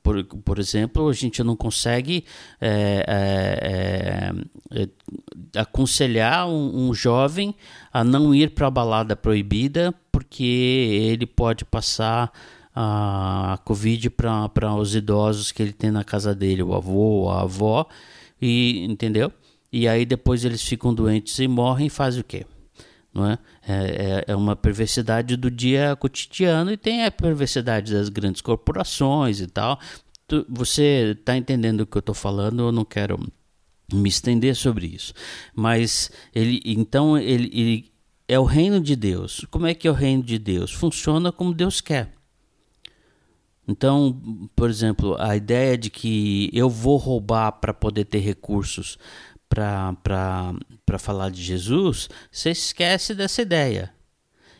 [0.04, 2.23] Por, por exemplo, a gente não consegue
[2.62, 7.56] é, é, é, aconselhar um, um, jovem
[7.91, 12.32] a não ir para a balada proibida porque ele pode passar
[12.76, 17.88] a Covid para os idosos que ele tem na casa dele, o avô, a avó,
[18.39, 19.34] e entendeu?
[19.71, 22.45] E aí depois eles ficam doentes e morrem, faz o quê?
[23.13, 23.39] Não é?
[23.67, 29.41] É, é, é uma perversidade do dia cotidiano e tem a perversidade das grandes corporações
[29.41, 29.80] e tal.
[30.28, 32.63] Tu, você está entendendo o que eu estou falando?
[32.63, 33.20] Eu não quero
[33.91, 35.13] me estender sobre isso.
[35.56, 37.91] Mas ele, então, ele, ele
[38.28, 39.46] é o reino de Deus.
[39.50, 40.72] Como é que é o reino de Deus?
[40.72, 42.12] Funciona como Deus quer.
[43.67, 48.98] Então, por exemplo, a ideia de que eu vou roubar para poder ter recursos
[49.49, 53.93] para falar de Jesus, você esquece dessa ideia.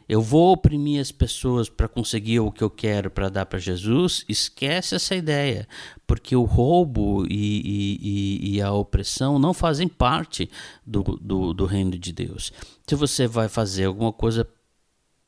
[0.08, 4.24] Eu vou oprimir as pessoas para conseguir o que eu quero para dar para Jesus,
[4.30, 5.68] esquece essa ideia,
[6.06, 10.50] porque o roubo e, e, e, a opressão não fazem parte
[10.86, 12.54] do, do, do reino de Deus.
[12.88, 14.48] Se você vai fazer alguma coisa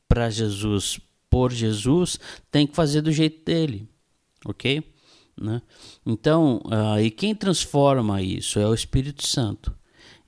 [0.08, 2.18] para Jesus por Jesus,
[2.50, 3.86] tem que fazer do jeito dele,
[4.46, 4.82] ok?
[5.38, 5.62] Né?
[6.04, 9.74] Então, uh, e quem transforma isso é o Espírito Santo.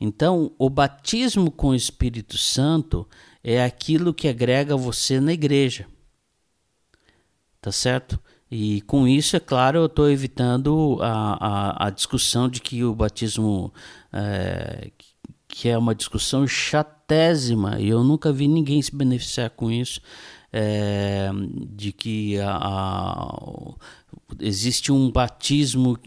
[0.01, 3.07] Então, o batismo com o Espírito Santo
[3.45, 5.87] é aquilo que agrega você na igreja.
[7.61, 8.19] Tá certo?
[8.51, 12.95] E com isso, é claro, eu estou evitando a, a, a, discussão de que o
[12.95, 13.73] batismo,
[14.13, 14.91] é,
[15.49, 20.01] que é uma discussão chatésima, e eu nunca vi ninguém se beneficiar com isso,
[20.53, 21.31] é,
[21.71, 23.75] de que a, a,
[24.41, 25.99] existe um batismo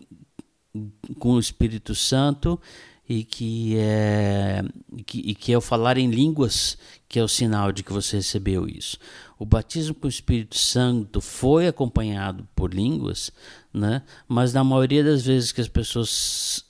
[1.19, 2.59] com o Espírito Santo
[3.07, 4.63] e que é
[5.05, 8.17] que, e que é o falar em línguas que é o sinal de que você
[8.17, 8.97] recebeu isso.
[9.38, 13.31] O batismo com o Espírito Santo foi acompanhado por línguas,
[13.73, 14.01] né?
[14.27, 16.65] Mas na maioria das vezes que as pessoas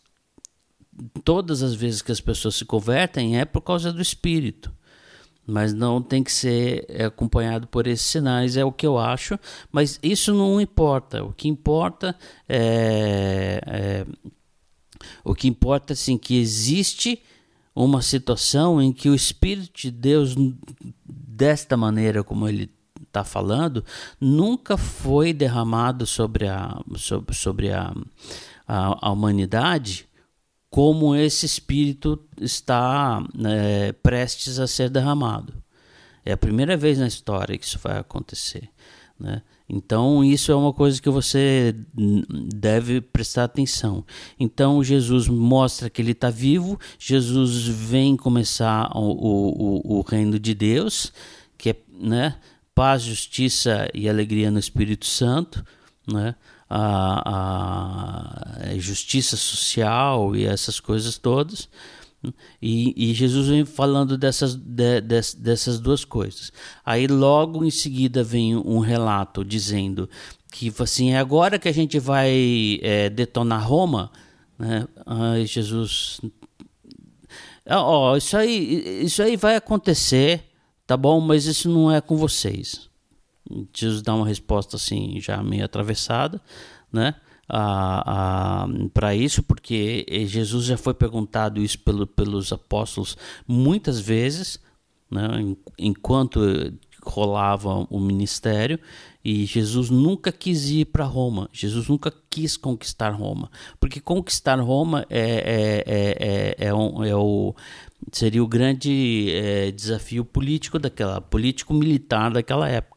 [1.23, 4.71] todas as vezes que as pessoas se convertem é por causa do Espírito
[5.45, 9.39] mas não tem que ser acompanhado por esses sinais, é o que eu acho,
[9.71, 11.23] mas isso não importa.
[11.23, 12.15] O que importa
[12.49, 14.05] é, é
[15.23, 17.21] o que importa assim que existe
[17.75, 20.35] uma situação em que o Espírito de Deus
[21.05, 22.71] desta maneira como ele
[23.03, 23.83] está falando
[24.19, 27.93] nunca foi derramado sobre a sobre, sobre a,
[28.67, 30.07] a, a humanidade
[30.75, 35.53] como esse espírito está é, prestes a ser derramado.
[36.25, 38.67] É a primeira vez na história que isso vai acontecer.
[39.17, 39.41] Né?
[39.69, 41.73] Então, isso é uma coisa que você
[42.53, 44.03] deve prestar atenção.
[44.37, 50.53] Então, Jesus mostra que ele está vivo, Jesus vem começar o, o, o, reino de
[50.53, 51.13] Deus,
[51.57, 52.35] que é né,
[52.75, 55.65] paz, justiça e alegria no Espírito Santo.
[56.05, 56.35] Né?
[56.69, 61.69] A, a justiça social e essas coisas todas.
[62.61, 66.51] E, e, Jesus vem falando dessas, de, de, dessas duas coisas.
[66.83, 70.09] Aí logo em seguida vem um relato dizendo
[70.51, 74.11] que assim, é agora que a gente vai é, detonar Roma.
[74.57, 74.87] Né?
[75.45, 76.19] Jesus.
[77.69, 80.43] Ó, oh, isso aí, isso aí vai acontecer,
[80.87, 81.19] tá bom?
[81.19, 82.89] Mas isso não é com vocês.
[83.73, 86.41] Jesus dá uma resposta assim, já meio atravessada,
[86.91, 87.15] né?
[88.93, 94.59] para isso, porque Jesus já foi perguntado isso pelo, pelos apóstolos muitas vezes,
[95.11, 95.27] né,
[95.77, 96.39] enquanto
[97.03, 98.79] rolava o ministério,
[99.23, 105.05] e Jesus nunca quis ir para Roma, Jesus nunca quis conquistar Roma, porque conquistar Roma
[105.09, 107.55] é, é, é, é, é, um, é o,
[108.11, 112.94] seria o grande é, desafio político daquela, político-militar daquela época.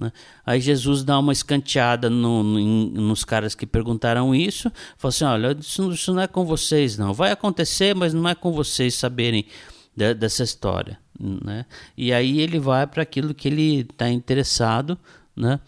[0.00, 0.10] Né?
[0.46, 2.58] Aí Jesus dá uma escanteada no, no,
[2.88, 7.12] nos caras que perguntaram isso, fala assim: olha, isso, isso, não é com vocês, não.
[7.12, 9.44] Vai acontecer, mas não é com vocês saberem
[9.94, 10.98] de, dessa história.
[11.20, 11.66] Né?
[11.94, 14.98] E aí ele vai para aquilo que ele está interessado,
[15.36, 15.60] né?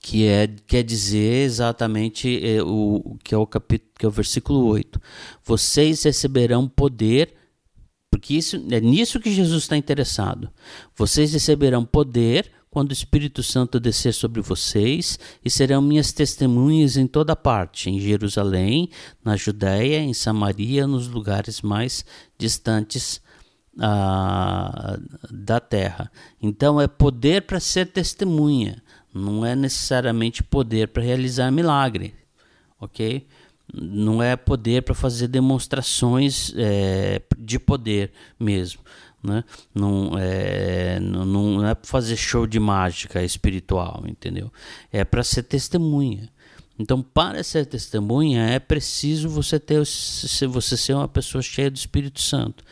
[0.00, 4.64] que é quer dizer exatamente é, o que é o capítulo que é o versículo
[4.66, 5.00] 8.
[5.44, 7.34] Vocês receberão poder
[8.10, 10.50] porque isso é nisso que Jesus está interessado.
[10.96, 17.06] Vocês receberão poder quando o Espírito Santo descer sobre vocês, e serão minhas testemunhas em
[17.06, 18.90] toda parte, em Jerusalém,
[19.24, 22.04] na Judéia, em Samaria, nos lugares mais
[22.36, 23.20] distantes
[23.80, 24.98] ah,
[25.30, 26.10] da terra.
[26.40, 28.82] Então é poder para ser testemunha,
[29.14, 32.14] não é necessariamente poder para realizar milagre,
[32.80, 33.26] ok?
[33.72, 38.80] Não é poder para fazer demonstrações é, de poder mesmo
[39.22, 39.44] né?
[39.74, 44.52] Não é, não, não é para fazer show de mágica espiritual, entendeu?
[44.92, 46.30] É para ser testemunha.
[46.78, 49.78] Então, para ser testemunha, é preciso você ter
[50.48, 52.62] você ser uma pessoa cheia do Espírito Santo.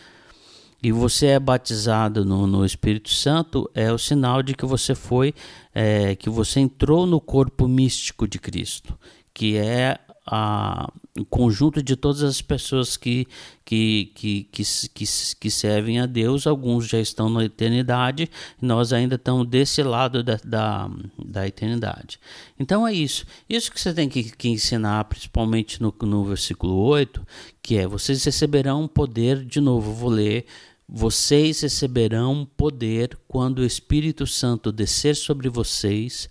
[0.82, 5.34] E você é batizado no, no Espírito Santo é o sinal de que você foi,
[5.74, 8.96] é, que você entrou no corpo místico de Cristo,
[9.34, 13.26] que é a, o conjunto de todas as pessoas que,
[13.64, 14.62] que, que, que,
[14.92, 15.04] que,
[15.40, 18.28] que servem a Deus, alguns já estão na eternidade,
[18.60, 20.90] nós ainda estamos desse lado da, da,
[21.24, 22.18] da eternidade.
[22.58, 23.24] Então é isso.
[23.48, 27.24] Isso que você tem que, que ensinar, principalmente no, no versículo 8,
[27.62, 30.44] que é: vocês receberão poder, de novo, vou ler.
[30.88, 36.28] Vocês receberão poder quando o Espírito Santo descer sobre vocês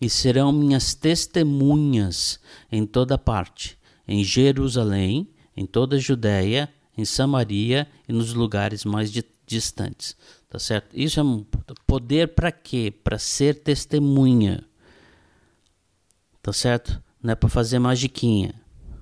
[0.00, 2.38] e serão minhas testemunhas
[2.70, 9.12] em toda parte, em Jerusalém, em toda a Judéia, em Samaria e nos lugares mais
[9.46, 10.16] distantes.
[10.48, 10.94] Tá certo?
[10.94, 11.44] Isso é um
[11.86, 12.90] poder para quê?
[12.90, 14.64] Para ser testemunha.
[16.42, 17.02] Tá certo?
[17.22, 18.54] Não é para fazer magiquinha,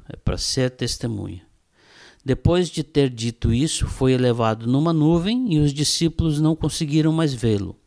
[0.08, 1.46] é para ser testemunha.
[2.24, 7.32] Depois de ter dito isso, foi elevado numa nuvem e os discípulos não conseguiram mais
[7.32, 7.78] vê-lo.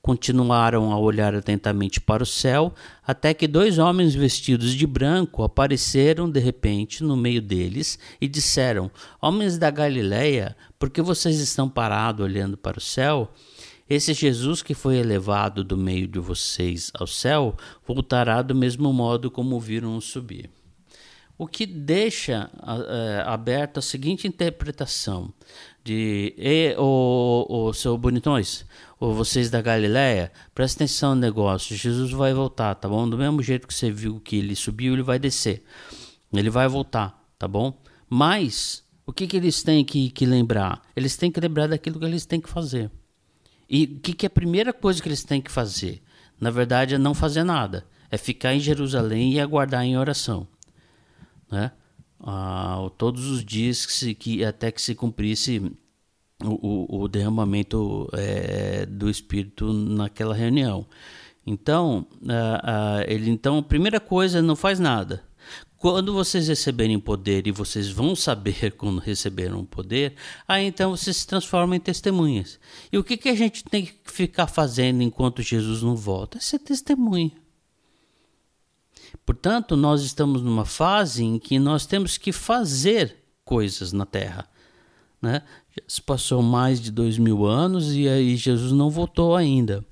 [0.00, 2.72] Continuaram a olhar atentamente para o céu,
[3.06, 8.90] até que dois homens vestidos de branco apareceram de repente no meio deles e disseram:
[9.20, 13.30] Homens da Galileia, por que vocês estão parados olhando para o céu?
[13.88, 17.56] Esse Jesus que foi elevado do meio de vocês ao céu
[17.86, 20.50] voltará do mesmo modo como viram subir.
[21.38, 22.50] O que deixa
[22.88, 25.32] é, aberta a seguinte interpretação
[25.84, 28.66] de e, o, seu bonitões,
[29.00, 31.76] ou vocês da Galileia, presta atenção no negócio.
[31.76, 33.08] Jesus vai voltar, tá bom?
[33.08, 35.62] Do mesmo jeito que você viu que ele subiu, ele vai descer.
[36.32, 37.80] Ele vai voltar, tá bom?
[38.10, 40.82] Mas o que, que eles têm que, que lembrar?
[40.96, 42.90] Eles têm que lembrar daquilo que eles têm que fazer.
[43.70, 46.02] E o que, que é a primeira coisa que eles têm que fazer?
[46.40, 47.86] Na verdade, é não fazer nada.
[48.10, 50.48] É ficar em Jerusalém e aguardar em oração.
[51.50, 51.70] Né?
[52.20, 55.72] Ah, todos os dias que, se, que até que se cumprisse
[56.44, 60.86] o, o, derramamento é, do Espírito naquela reunião.
[61.46, 65.24] Então, uh, uh, ele então, primeira coisa, não faz nada.
[65.78, 70.14] Quando vocês receberem poder e vocês vão saber quando receberam poder,
[70.46, 72.58] aí então vocês se transformam em testemunhas.
[72.92, 76.38] E o que, que a gente tem que ficar fazendo enquanto Jesus não volta?
[76.38, 77.32] É ser testemunha.
[79.24, 84.46] Portanto, nós estamos numa fase em que nós temos que fazer coisas na terra.
[85.20, 85.42] Né?
[85.86, 89.84] Se passou mais de dois mil anos e aí Jesus não voltou ainda.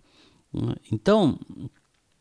[0.91, 1.39] Então,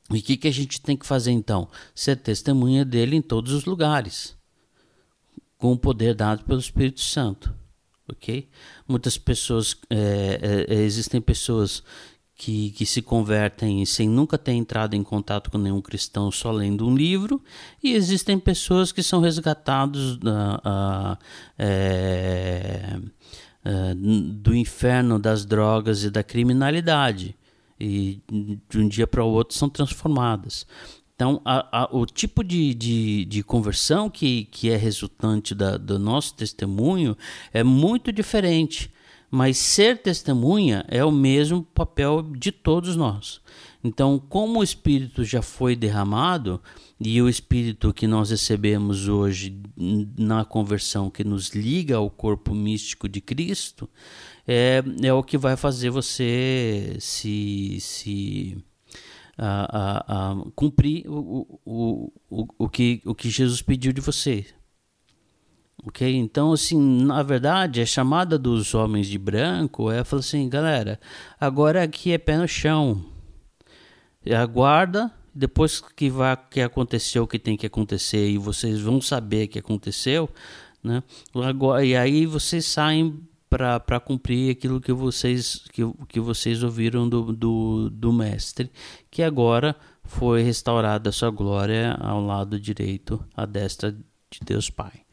[0.09, 1.67] o que, que a gente tem que fazer então?
[1.93, 4.35] Ser testemunha dele em todos os lugares,
[5.57, 7.53] com o poder dado pelo Espírito Santo.
[8.07, 8.47] Ok?
[8.87, 11.81] Muitas pessoas, é, é, existem pessoas
[12.35, 16.87] que, que se convertem sem nunca ter entrado em contato com nenhum cristão, só lendo
[16.87, 17.41] um livro,
[17.81, 20.19] e existem pessoas que são resgatados
[21.57, 22.99] é, é,
[23.95, 27.35] do inferno das drogas e da criminalidade,
[27.79, 28.21] e
[28.69, 30.65] de um dia para o outro são transformadas.
[31.15, 35.97] Então, a, a, o tipo de, de, de, conversão que, que é resultante da, do
[35.97, 37.17] nosso testemunho
[37.53, 38.93] é muito diferente.
[39.31, 43.41] Mas ser testemunha é o mesmo papel de todos nós.
[43.85, 46.59] Então, como o Espírito já foi derramado,
[46.99, 49.61] e o Espírito que nós recebemos hoje
[50.17, 53.87] na conversão, que nos liga ao corpo místico de Cristo,
[54.47, 57.77] é, é o que vai fazer você se.
[57.79, 58.57] se
[59.37, 64.47] a, a, a cumprir o, o, o, o, que, o que Jesus pediu de você.
[65.85, 66.11] Ok?
[66.15, 70.99] Então, assim, na verdade, a chamada dos homens de branco é falar assim, galera,
[71.39, 73.13] agora aqui é pé no chão.
[74.33, 79.47] Aguarda, depois que vai que aconteceu o que tem que acontecer e vocês vão saber
[79.47, 80.29] que aconteceu,
[80.83, 81.03] né?
[81.33, 83.19] Agora, e aí vocês saem
[83.49, 88.71] para cumprir aquilo que vocês que, que vocês ouviram do, do, do mestre,
[89.09, 95.05] que agora foi restaurada a sua glória ao lado direito, à destra de Deus Pai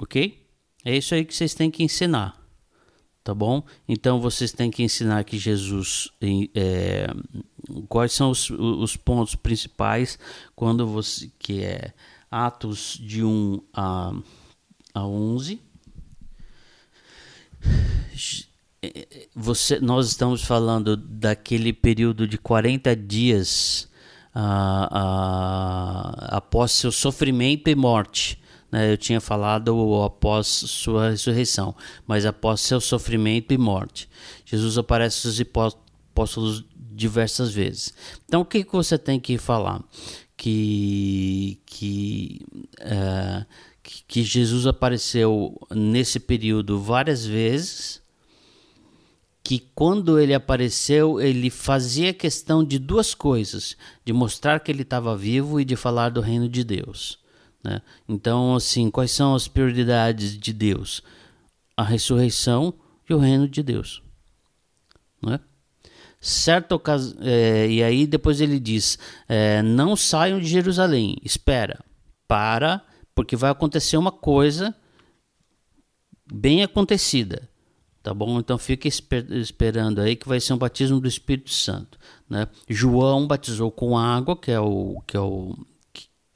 [0.00, 0.46] ok?
[0.84, 2.39] É isso aí que vocês têm que ensinar,
[3.30, 3.62] tá bom?
[3.88, 6.08] Então vocês têm que ensinar que Jesus,
[6.52, 7.06] é,
[7.88, 10.18] quais são os, os, pontos principais
[10.56, 11.92] quando você que é
[12.28, 14.12] Atos de 1 a,
[14.92, 15.60] a 11.
[19.36, 23.88] Você, nós estamos falando daquele período de 40 dias
[24.34, 28.40] uh, uh, após seu sofrimento e morte
[28.70, 31.74] né, eu tinha falado após sua ressurreição,
[32.06, 34.08] mas após seu sofrimento e morte.
[34.44, 37.92] Jesus aparece aos apóstolos diversas vezes.
[38.26, 39.82] Então, o que, que você tem que falar?
[40.36, 42.46] Que, que,
[42.80, 43.44] uh,
[44.06, 48.00] que Jesus apareceu nesse período várias vezes,
[49.42, 55.16] que quando ele apareceu, ele fazia questão de duas coisas: de mostrar que ele estava
[55.16, 57.18] vivo e de falar do reino de Deus.
[57.62, 57.82] Né?
[58.08, 61.02] Então, assim, quais são as prioridades de Deus?
[61.76, 62.74] A ressurreição
[63.08, 64.02] e o reino de Deus.
[65.22, 65.38] Né?
[66.20, 68.98] Certa ocasião, é, e aí depois ele diz:
[69.28, 71.82] é, não saiam de Jerusalém, espera,
[72.28, 72.82] para,
[73.14, 74.74] porque vai acontecer uma coisa
[76.32, 77.48] bem acontecida.
[78.02, 78.38] Tá bom?
[78.38, 81.98] Então fica esper esperando aí que vai ser um batismo do Espírito Santo.
[82.28, 82.48] Né?
[82.66, 85.54] João batizou com água, que é o, que é o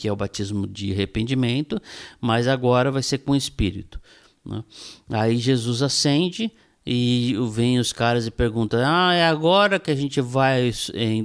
[0.05, 1.81] que é o batismo de arrependimento,
[2.21, 3.99] mas agora vai ser com o Espírito.
[4.45, 4.63] Né?
[5.09, 6.53] Aí Jesus acende
[6.85, 10.71] e vem os caras e perguntam: Ah, é agora que a gente vai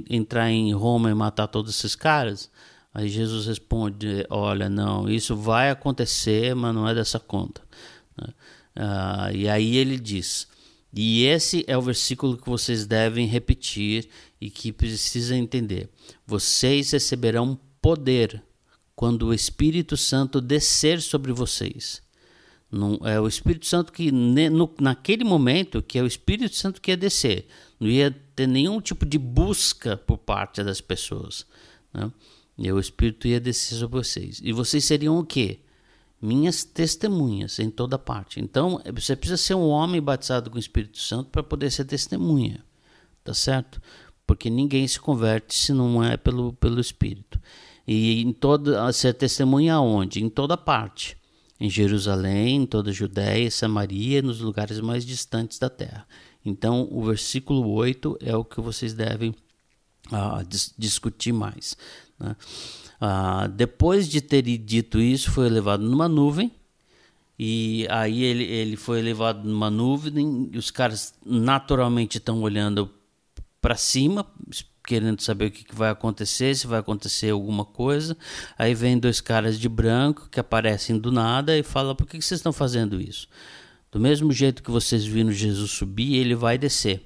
[0.08, 2.50] entrar em Roma e matar todos esses caras?
[2.94, 7.60] Aí Jesus responde: Olha, não, isso vai acontecer, mas não é dessa conta.
[8.16, 8.28] Né?
[8.76, 10.48] Ah, e aí ele diz:
[10.90, 14.08] E esse é o versículo que vocês devem repetir
[14.40, 15.90] e que precisam entender:
[16.26, 18.42] Vocês receberão poder
[19.00, 22.02] quando o Espírito Santo descer sobre vocês.
[22.70, 26.90] Não, é o Espírito Santo que, no, naquele momento, que é o Espírito Santo que
[26.90, 27.48] ia descer.
[27.80, 31.46] Não ia ter nenhum tipo de busca por parte das pessoas.
[31.94, 32.12] Né?
[32.58, 34.38] E o Espírito ia descer sobre vocês.
[34.44, 35.60] E vocês seriam o quê?
[36.20, 38.38] Minhas testemunhas em toda parte.
[38.38, 42.62] Então, você precisa ser um homem batizado com o Espírito Santo para poder ser testemunha.
[43.24, 43.80] Tá certo?
[44.26, 47.40] Porque ninguém se converte se não é pelo, pelo Espírito.
[47.92, 50.22] E em toda ser testemunha onde?
[50.22, 51.16] Em toda parte.
[51.58, 56.06] Em Jerusalém, em toda a Judéia, Samaria, nos lugares mais distantes da terra.
[56.46, 59.34] Então, o versículo 8 é o que vocês devem
[60.12, 61.76] ah, dis discutir mais.
[62.16, 62.36] Né?
[63.00, 66.52] Ah, depois de ter dito isso, foi levado numa nuvem.
[67.36, 70.48] E aí ele, ele foi levado numa nuvem.
[70.54, 72.88] Os caras naturalmente estão olhando
[73.60, 74.24] para cima,
[74.90, 78.16] querendo saber o que, que, vai acontecer, se vai acontecer alguma coisa.
[78.58, 82.24] Aí vem dois caras de branco que aparecem do nada e fala: por que, que
[82.24, 83.28] vocês estão fazendo isso?
[83.92, 87.04] Do mesmo jeito que vocês viram Jesus subir, ele vai descer.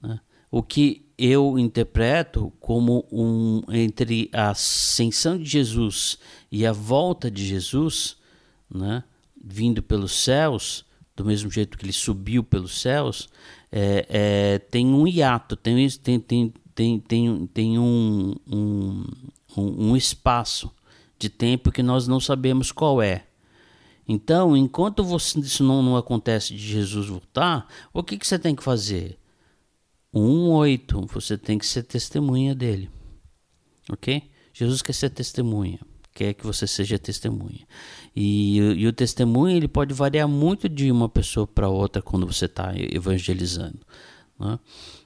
[0.00, 0.20] Né?
[0.48, 6.16] O que eu interpreto como um entre a ascensão de Jesus
[6.52, 8.18] e a volta de Jesus,
[8.70, 9.02] né,
[9.42, 10.85] vindo pelos céus,
[11.16, 13.28] do mesmo jeito que ele subiu pelos céus,
[13.72, 19.04] é, é, tem um hiato, tem, tem, tem, tem, tem, tem um, um,
[19.56, 20.70] um espaço
[21.18, 23.24] de tempo que nós não sabemos qual é.
[24.06, 28.54] Então, enquanto você, isso não, não acontece de Jesus voltar, o que, que você tem
[28.54, 29.18] que fazer?
[30.14, 32.88] 1:8, você tem que ser testemunha dele.
[33.90, 34.22] OK?
[34.52, 35.80] Jesus quer ser testemunha,
[36.14, 37.66] quer que você seja testemunha.
[38.16, 42.46] E, e o testemunho ele pode variar muito de uma pessoa para outra quando você
[42.46, 43.78] está evangelizando.
[44.40, 44.58] Né?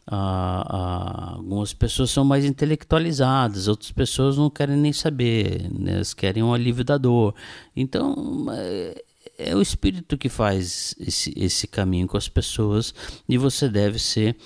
[0.06, 5.94] Ah, ah, algumas pessoas são mais intelectualizadas, outras pessoas não querem nem saber, né?
[5.94, 7.34] elas querem um alívio da dor.
[7.74, 9.04] Então, é,
[9.38, 12.94] é o Espírito que faz esse, esse caminho com as pessoas
[13.28, 14.36] e você deve ser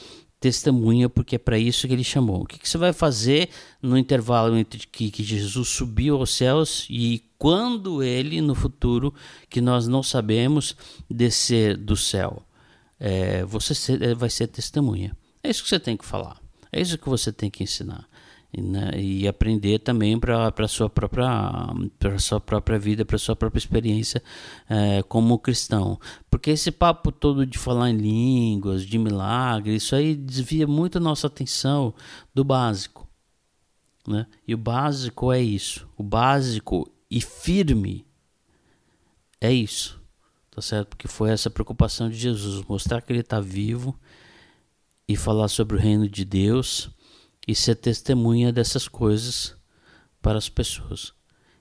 [0.44, 2.42] testemunha, porque é para isso que ele chamou.
[2.42, 3.48] O que, que, você vai fazer
[3.80, 9.14] no intervalo entre que, que Jesus subiu aos céus e quando ele, no futuro,
[9.48, 10.76] que nós não sabemos,
[11.08, 12.42] descer do céu?
[13.00, 15.16] É, você é, vai ser testemunha.
[15.42, 16.38] É isso que você tem que falar.
[16.70, 18.06] É isso que você tem que ensinar
[18.60, 21.26] né, e aprender também para sua própria
[21.98, 24.22] para sua própria vida, para sua própria experiência
[24.68, 25.98] é, como cristão.
[26.30, 31.00] Porque esse papo todo de falar em línguas, de milagre, isso aí desvia muito a
[31.00, 31.94] nossa atenção
[32.34, 33.08] do básico.
[34.06, 34.26] Né?
[34.46, 35.88] E o básico é isso.
[35.96, 38.06] O básico e firme
[39.40, 40.00] é isso.
[40.50, 40.90] Tá certo?
[40.90, 43.98] Porque foi essa preocupação de Jesus, mostrar que ele está vivo
[45.08, 46.90] e falar sobre o reino de Deus
[47.46, 49.54] e ser testemunha dessas coisas
[50.20, 51.12] para as pessoas.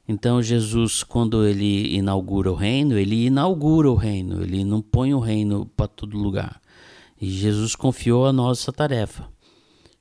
[0.08, 5.20] Então Jesus, quando ele inaugura o reino, ele inaugura o reino, ele não põe o
[5.20, 6.62] reino para todo lugar.
[7.20, 9.30] E Jesus confiou a nós essa tarefa,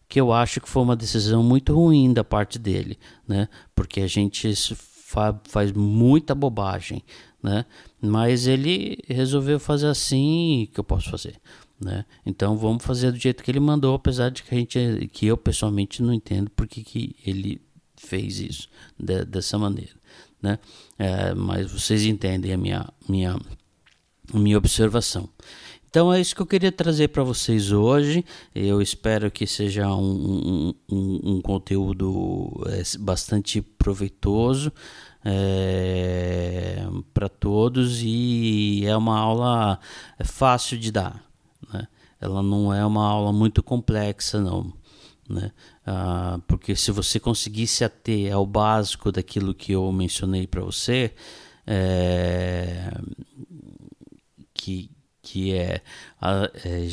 [0.08, 3.48] que eu acho que foi uma decisão muito ruim da parte dele, né?
[3.74, 7.02] Porque a gente fa faz muita bobagem,
[7.40, 7.64] né?
[8.00, 11.40] Mas ele resolveu fazer assim, que eu posso fazer.
[11.82, 12.04] Né?
[12.24, 15.36] Então vamos fazer do jeito que ele mandou, apesar de que a gente, que eu
[15.36, 17.60] pessoalmente não entendo porque que ele
[17.96, 18.68] fez isso
[18.98, 19.92] de, dessa maneira,
[20.40, 20.58] né?
[20.98, 23.36] É, mas vocês entendem a minha minha
[24.32, 25.28] minha observação.
[25.88, 28.24] Então é isso que eu queria trazer para vocês hoje.
[28.54, 34.72] Eu espero que seja um, um, um conteúdo é, bastante proveitoso
[35.24, 39.78] é, para todos e é uma aula
[40.24, 41.31] fácil de dar?
[42.22, 44.72] Ela não é uma aula muito complexa, não.
[45.28, 45.50] Né?
[45.84, 51.12] Ah, porque se você conseguisse ater ao básico daquilo que eu mencionei para você,
[51.66, 52.92] é,
[54.54, 54.88] que,
[55.20, 55.80] que, é
[56.20, 56.86] a, é,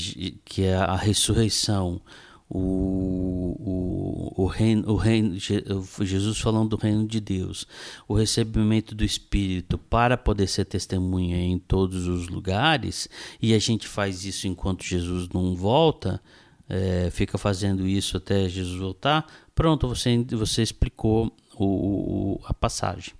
[0.43, 2.01] que é a ressurreição,
[2.49, 7.67] o, o, o, reino, o reino, Jesus falando do reino de Deus,
[8.07, 13.07] o recebimento do Espírito para poder ser testemunha em todos os lugares,
[13.39, 16.19] e a gente faz isso enquanto Jesus não volta,
[16.67, 23.13] é, fica fazendo isso até Jesus voltar, pronto, você, você explicou o, o, a passagem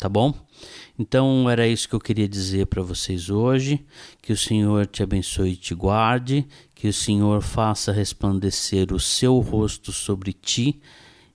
[0.00, 0.32] tá bom?
[0.98, 3.84] Então era isso que eu queria dizer para vocês hoje.
[4.22, 6.46] Que o Senhor te abençoe e te guarde,
[6.80, 10.80] que o Senhor faça resplandecer o seu rosto sobre ti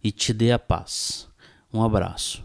[0.04, 1.28] e te dê a paz.
[1.72, 2.44] Um abraço.